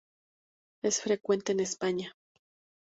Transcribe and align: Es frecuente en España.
Es 0.81 0.99
frecuente 0.99 1.51
en 1.51 1.59
España. 1.59 2.15